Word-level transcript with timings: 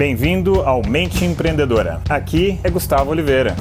Bem-vindo 0.00 0.62
ao 0.62 0.80
Mente 0.80 1.26
Empreendedora. 1.26 2.00
Aqui 2.08 2.58
é 2.64 2.70
Gustavo 2.70 3.10
Oliveira. 3.10 3.54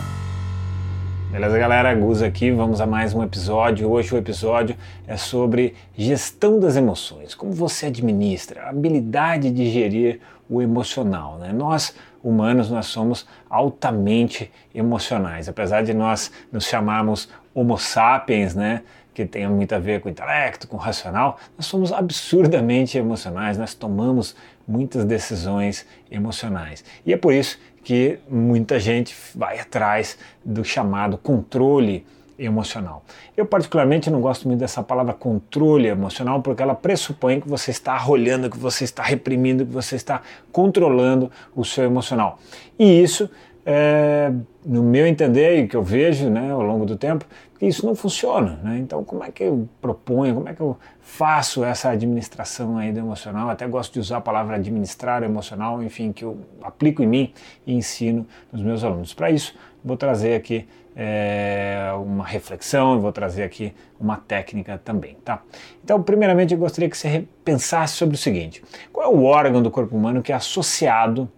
Beleza, 1.30 1.60
galera? 1.60 1.94
Gus 1.94 2.22
aqui. 2.22 2.50
Vamos 2.50 2.80
a 2.80 2.86
mais 2.86 3.14
um 3.14 3.22
episódio. 3.22 3.92
Hoje 3.92 4.16
o 4.16 4.18
episódio 4.18 4.74
é 5.06 5.18
sobre 5.18 5.76
gestão 5.98 6.58
das 6.58 6.78
emoções. 6.78 7.36
Como 7.36 7.52
você 7.52 7.88
administra, 7.88 8.62
a 8.62 8.70
habilidade 8.70 9.52
de 9.52 9.70
gerir 9.70 10.22
o 10.50 10.62
emocional. 10.62 11.38
Né? 11.38 11.52
Nós, 11.52 11.94
humanos, 12.24 12.72
nós 12.72 12.86
somos 12.86 13.28
altamente 13.50 14.50
emocionais. 14.74 15.50
Apesar 15.50 15.84
de 15.84 15.94
nós 15.94 16.32
nos 16.54 16.64
chamarmos 16.64 17.28
Homo 17.54 17.78
sapiens, 17.78 18.56
né? 18.56 18.84
Que 19.14 19.26
tenha 19.26 19.50
muito 19.50 19.74
a 19.74 19.80
ver 19.80 20.02
com 20.02 20.08
o 20.08 20.12
intelecto, 20.12 20.68
com 20.68 20.78
o 20.78 20.80
racional, 20.80 21.38
nós 21.58 21.66
somos 21.66 21.92
absurdamente 21.92 22.98
emocionais, 22.98 23.58
nós 23.58 23.74
tomamos 23.74 24.36
muitas 24.68 25.04
decisões 25.04 25.86
emocionais. 26.10 26.84
E 27.06 27.12
é 27.12 27.18
por 27.18 27.34
isso 27.34 27.60
que 27.84 28.20
muita 28.30 28.80
gente 28.80 29.16
vai 29.36 29.60
atrás 29.60 30.18
do 30.46 30.64
chamado 30.64 31.18
controle 31.18 32.06
emocional. 32.38 33.04
Eu 33.36 33.46
particularmente 33.46 34.10
não 34.10 34.22
gosto 34.22 34.48
muito 34.48 34.60
dessa 34.60 34.82
palavra 34.82 35.14
controle 35.14 35.88
emocional 35.88 36.42
porque 36.42 36.64
ela 36.64 36.74
pressupõe 36.74 37.42
que 37.42 37.50
você 37.50 37.72
está 37.72 37.94
arrolhando, 37.94 38.50
que 38.50 38.58
você 38.58 38.86
está 38.86 39.04
reprimindo, 39.04 39.66
que 39.66 39.72
você 39.72 39.96
está 39.96 40.22
controlando 40.52 41.30
o 41.54 41.66
seu 41.66 41.84
emocional. 41.84 42.40
E 42.78 43.04
isso 43.04 43.30
é, 43.72 44.34
no 44.66 44.82
meu 44.82 45.06
entender 45.06 45.60
e 45.60 45.68
que 45.68 45.78
eu 45.78 45.84
vejo 45.84 46.28
né, 46.28 46.52
ao 46.52 46.64
longo 46.64 46.88
do 46.88 46.98
tempo, 46.98 47.24
que 47.60 47.68
isso 47.68 47.86
não 47.86 47.94
funciona. 47.94 48.60
Né? 48.64 48.80
Então, 48.80 49.04
como 49.04 49.24
é 49.24 49.30
que 49.30 49.44
eu 49.44 49.70
proponho, 49.80 50.34
como 50.34 50.50
é 50.50 50.56
que 50.56 50.62
eu 50.62 50.76
faço 51.00 51.64
essa 51.64 51.92
administração 51.92 52.80
aí 52.80 52.92
do 52.92 52.98
emocional? 52.98 53.48
Até 53.48 53.68
gosto 53.68 53.94
de 53.94 54.00
usar 54.00 54.18
a 54.18 54.22
palavra 54.22 54.56
administrar 54.56 55.22
emocional, 55.22 55.84
enfim, 55.84 56.12
que 56.12 56.26
eu 56.26 56.40
aplico 56.64 57.04
em 57.04 57.08
mim 57.08 57.34
e 57.68 57.76
ensino 57.76 58.26
nos 58.52 58.64
meus 58.64 58.84
alunos. 58.84 59.14
Para 59.14 59.30
isso, 59.30 59.56
vou 59.86 59.96
trazer 59.96 60.34
aqui 60.34 60.68
é, 60.96 61.92
uma 61.96 62.26
reflexão 62.26 63.00
vou 63.00 63.12
trazer 63.12 63.44
aqui 63.44 63.72
uma 64.00 64.18
técnica 64.18 64.82
também, 64.84 65.16
tá? 65.24 65.44
Então, 65.84 66.02
primeiramente, 66.02 66.56
eu 66.56 66.60
gostaria 66.60 66.90
que 66.90 66.98
você 66.98 67.24
pensasse 67.46 67.94
sobre 67.94 68.16
o 68.16 68.18
seguinte: 68.18 68.64
qual 68.92 69.06
é 69.06 69.16
o 69.16 69.24
órgão 69.24 69.62
do 69.62 69.70
corpo 69.70 69.96
humano 69.96 70.24
que 70.24 70.32
é 70.32 70.36
associado 70.36 71.30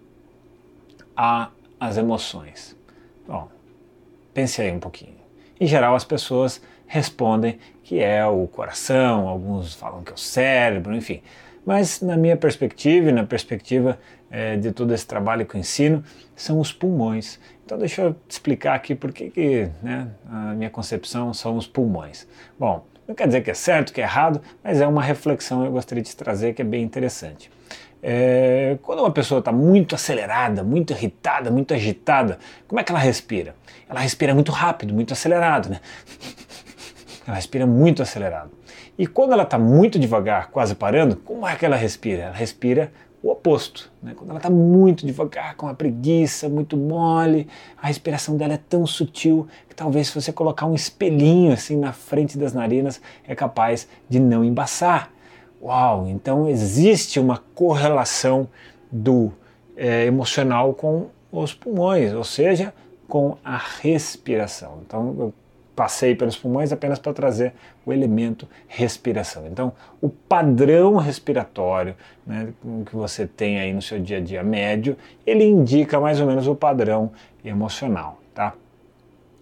a 1.14 1.50
as 1.82 1.96
emoções? 1.96 2.76
Bom, 3.26 3.48
pense 4.32 4.62
aí 4.62 4.70
um 4.70 4.78
pouquinho. 4.78 5.16
Em 5.60 5.66
geral, 5.66 5.96
as 5.96 6.04
pessoas 6.04 6.62
respondem 6.86 7.58
que 7.82 7.98
é 7.98 8.24
o 8.24 8.46
coração, 8.46 9.26
alguns 9.26 9.74
falam 9.74 10.02
que 10.04 10.12
é 10.12 10.14
o 10.14 10.18
cérebro, 10.18 10.94
enfim. 10.94 11.22
Mas 11.66 12.00
na 12.00 12.16
minha 12.16 12.36
perspectiva 12.36 13.08
e 13.08 13.12
na 13.12 13.24
perspectiva 13.24 13.98
é, 14.30 14.56
de 14.56 14.70
todo 14.70 14.94
esse 14.94 15.06
trabalho 15.06 15.44
que 15.44 15.56
eu 15.56 15.60
ensino, 15.60 16.04
são 16.36 16.60
os 16.60 16.72
pulmões. 16.72 17.40
Então 17.64 17.76
deixa 17.76 18.02
eu 18.02 18.16
explicar 18.28 18.74
aqui 18.74 18.94
por 18.94 19.12
que, 19.12 19.30
que 19.30 19.68
né, 19.82 20.08
a 20.30 20.54
minha 20.54 20.70
concepção 20.70 21.34
são 21.34 21.56
os 21.56 21.66
pulmões. 21.66 22.28
Bom, 22.58 22.84
não 23.08 23.14
quer 23.14 23.26
dizer 23.26 23.42
que 23.42 23.50
é 23.50 23.54
certo, 23.54 23.92
que 23.92 24.00
é 24.00 24.04
errado, 24.04 24.40
mas 24.62 24.80
é 24.80 24.86
uma 24.86 25.02
reflexão 25.02 25.62
que 25.62 25.66
eu 25.66 25.72
gostaria 25.72 26.02
de 26.02 26.14
trazer 26.14 26.54
que 26.54 26.62
é 26.62 26.64
bem 26.64 26.82
interessante. 26.82 27.50
É, 28.02 28.78
quando 28.82 28.98
uma 28.98 29.12
pessoa 29.12 29.38
está 29.38 29.52
muito 29.52 29.94
acelerada, 29.94 30.64
muito 30.64 30.92
irritada, 30.92 31.50
muito 31.50 31.72
agitada, 31.72 32.38
como 32.66 32.80
é 32.80 32.84
que 32.84 32.90
ela 32.90 32.98
respira? 32.98 33.54
Ela 33.88 34.00
respira 34.00 34.34
muito 34.34 34.50
rápido, 34.50 34.92
muito 34.92 35.12
acelerado, 35.12 35.68
né? 35.68 35.80
Ela 37.24 37.36
respira 37.36 37.64
muito 37.64 38.02
acelerado. 38.02 38.50
E 38.98 39.06
quando 39.06 39.32
ela 39.32 39.44
está 39.44 39.56
muito 39.56 39.96
devagar, 39.96 40.50
quase 40.50 40.74
parando, 40.74 41.14
como 41.14 41.46
é 41.46 41.54
que 41.54 41.64
ela 41.64 41.76
respira? 41.76 42.24
Ela 42.24 42.34
respira 42.34 42.92
o 43.22 43.30
oposto. 43.30 43.90
Né? 44.02 44.12
Quando 44.14 44.30
ela 44.30 44.38
está 44.38 44.50
muito 44.50 45.06
devagar, 45.06 45.54
com 45.54 45.68
a 45.68 45.74
preguiça, 45.74 46.48
muito 46.48 46.76
mole, 46.76 47.48
a 47.80 47.86
respiração 47.86 48.36
dela 48.36 48.54
é 48.54 48.58
tão 48.58 48.84
sutil 48.84 49.46
que 49.68 49.74
talvez 49.74 50.08
se 50.08 50.20
você 50.20 50.32
colocar 50.32 50.66
um 50.66 50.74
espelhinho 50.74 51.52
assim 51.52 51.76
na 51.76 51.92
frente 51.92 52.36
das 52.36 52.52
narinas, 52.52 53.00
é 53.26 53.34
capaz 53.34 53.88
de 54.08 54.18
não 54.18 54.44
embaçar. 54.44 55.12
Uau, 55.62 56.08
então 56.08 56.48
existe 56.48 57.20
uma 57.20 57.38
correlação 57.54 58.48
do 58.90 59.32
é, 59.76 60.04
emocional 60.06 60.74
com 60.74 61.06
os 61.30 61.54
pulmões, 61.54 62.12
ou 62.12 62.24
seja, 62.24 62.74
com 63.08 63.36
a 63.44 63.56
respiração. 63.80 64.80
Então 64.84 65.14
eu 65.18 65.34
passei 65.76 66.14
pelos 66.14 66.36
pulmões 66.36 66.72
apenas 66.72 66.98
para 66.98 67.12
trazer 67.12 67.54
o 67.86 67.92
elemento 67.92 68.48
respiração. 68.66 69.46
Então 69.46 69.72
o 70.00 70.08
padrão 70.08 70.96
respiratório 70.96 71.94
né, 72.26 72.52
que 72.86 72.94
você 72.94 73.26
tem 73.26 73.60
aí 73.60 73.72
no 73.72 73.80
seu 73.80 74.00
dia 74.00 74.18
a 74.18 74.20
dia 74.20 74.42
médio, 74.42 74.96
ele 75.24 75.44
indica 75.44 76.00
mais 76.00 76.20
ou 76.20 76.26
menos 76.26 76.46
o 76.46 76.54
padrão 76.54 77.12
emocional, 77.44 78.18
tá? 78.34 78.52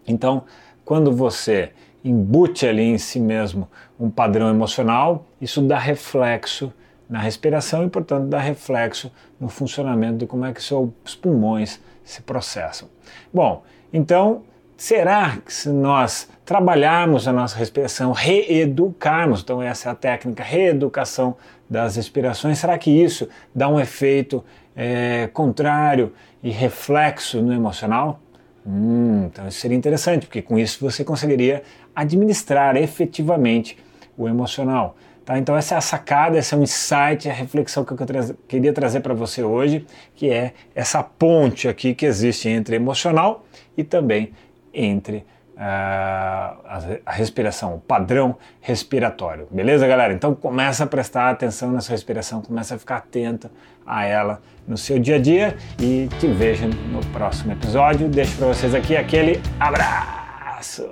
Então 0.06 0.44
quando 0.91 1.12
você 1.12 1.71
embute 2.05 2.67
ali 2.67 2.83
em 2.83 2.99
si 2.99 3.21
mesmo 3.21 3.69
um 3.97 4.11
padrão 4.11 4.51
emocional, 4.51 5.25
isso 5.41 5.62
dá 5.62 5.78
reflexo 5.78 6.73
na 7.09 7.21
respiração 7.21 7.84
e, 7.84 7.89
portanto, 7.89 8.27
dá 8.27 8.41
reflexo 8.41 9.09
no 9.39 9.49
funcionamento 9.49 10.19
de 10.19 10.27
como 10.27 10.45
é 10.45 10.53
que 10.53 10.61
seus 10.61 11.15
pulmões 11.23 11.81
se 12.03 12.21
processam. 12.23 12.89
Bom, 13.33 13.62
então, 13.93 14.43
será 14.77 15.37
que 15.37 15.55
se 15.55 15.69
nós 15.69 16.28
trabalharmos 16.45 17.28
a 17.28 17.33
nossa 17.33 17.57
respiração, 17.57 18.11
reeducarmos, 18.11 19.43
então 19.43 19.62
essa 19.62 19.91
é 19.91 19.93
a 19.93 19.95
técnica, 19.95 20.43
reeducação 20.43 21.37
das 21.69 21.95
respirações, 21.95 22.59
será 22.59 22.77
que 22.77 22.91
isso 22.91 23.28
dá 23.55 23.69
um 23.69 23.78
efeito 23.78 24.45
é, 24.75 25.28
contrário 25.33 26.12
e 26.43 26.51
reflexo 26.51 27.41
no 27.41 27.53
emocional? 27.53 28.19
Hum, 28.66 29.26
então 29.26 29.48
isso 29.48 29.59
seria 29.59 29.76
interessante, 29.76 30.26
porque 30.26 30.43
com 30.43 30.59
isso 30.59 30.78
você 30.81 31.03
conseguiria 31.03 31.62
administrar 31.94 32.76
efetivamente 32.76 33.78
o 34.16 34.28
emocional. 34.28 34.97
Tá? 35.25 35.38
Então 35.38 35.56
essa 35.56 35.75
é 35.75 35.78
a 35.78 35.81
sacada, 35.81 36.38
esse 36.38 36.53
é 36.54 36.56
um 36.56 36.62
insight, 36.62 37.28
a 37.28 37.32
reflexão 37.32 37.84
que 37.84 37.93
eu 37.93 37.97
queria 38.48 38.72
trazer 38.72 39.00
para 39.00 39.15
você 39.15 39.43
hoje, 39.43 39.87
que 40.15 40.31
é 40.31 40.53
essa 40.75 41.03
ponte 41.03 41.69
aqui 41.69 41.94
que 41.94 42.04
existe 42.04 42.48
entre 42.48 42.76
emocional 42.76 43.44
e 43.76 43.84
também 43.84 44.32
entre 44.72 45.25
a, 45.62 46.81
a 47.04 47.12
respiração, 47.12 47.75
o 47.75 47.78
padrão 47.78 48.37
respiratório. 48.62 49.47
Beleza, 49.50 49.87
galera? 49.87 50.15
Então 50.15 50.34
começa 50.34 50.84
a 50.84 50.87
prestar 50.87 51.28
atenção 51.28 51.71
nessa 51.71 51.93
respiração, 51.93 52.41
começa 52.41 52.75
a 52.75 52.78
ficar 52.78 52.97
atento 52.97 53.50
a 53.87 54.06
ela 54.06 54.41
no 54.66 54.78
seu 54.78 54.98
dia 54.98 55.16
a 55.16 55.19
dia 55.19 55.56
e 55.78 56.09
te 56.19 56.26
vejo 56.28 56.66
no 56.66 57.04
próximo 57.12 57.53
episódio. 57.53 58.09
Deixo 58.09 58.37
para 58.38 58.47
vocês 58.47 58.75
aqui 58.75 58.97
aquele 58.97 59.43
abraço. 59.59 60.88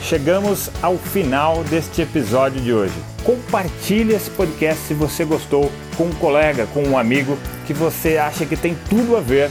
Chegamos 0.00 0.70
ao 0.82 0.96
final 0.96 1.62
deste 1.64 2.00
episódio 2.00 2.60
de 2.60 2.72
hoje. 2.72 2.94
Compartilhe 3.24 4.14
esse 4.14 4.30
podcast 4.30 4.82
se 4.84 4.94
você 4.94 5.24
gostou 5.24 5.70
com 5.96 6.04
um 6.04 6.12
colega, 6.12 6.66
com 6.68 6.82
um 6.84 6.96
amigo 6.96 7.36
que 7.66 7.74
você 7.74 8.16
acha 8.16 8.46
que 8.46 8.56
tem 8.56 8.76
tudo 8.88 9.16
a 9.16 9.20
ver 9.20 9.50